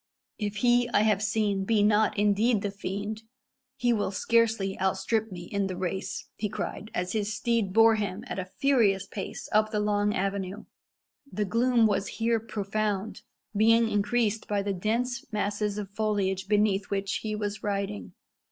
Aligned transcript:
"If 0.39 0.55
he 0.65 0.89
I 0.95 1.01
have 1.01 1.21
seen 1.21 1.63
be 1.63 1.83
not 1.83 2.17
indeed 2.17 2.63
the 2.63 2.71
fiend, 2.71 3.21
he 3.77 3.93
will 3.93 4.09
scarcely 4.09 4.75
outstrip 4.79 5.31
me 5.31 5.43
in 5.43 5.67
the 5.67 5.75
race," 5.77 6.27
he 6.37 6.49
cried, 6.49 6.89
as 6.95 7.11
his 7.11 7.31
steed 7.31 7.71
bore 7.71 7.93
him 7.97 8.23
at 8.25 8.39
a 8.39 8.45
furious 8.45 9.05
pace 9.05 9.47
up 9.51 9.69
the 9.69 9.79
long 9.79 10.15
avenue. 10.15 10.65
The 11.31 11.45
gloom 11.45 11.85
was 11.85 12.07
here 12.17 12.39
profound, 12.39 13.21
being 13.55 13.87
increased 13.89 14.47
by 14.47 14.63
the 14.63 14.73
dense 14.73 15.31
masses 15.31 15.77
of 15.77 15.91
foliage 15.91 16.47
beneath 16.47 16.89
which 16.89 17.17
he 17.17 17.35
was 17.35 17.61
riding. 17.61 18.13